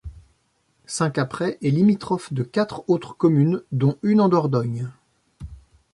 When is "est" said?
1.61-1.69